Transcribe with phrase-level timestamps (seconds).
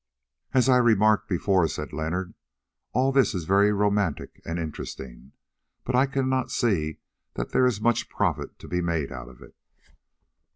[0.51, 2.33] "As I remarked before," said Leonard,
[2.91, 5.33] "all this is very romantic and interesting,
[5.83, 6.97] but I cannot see
[7.35, 9.55] that there is much profit to be made out of it."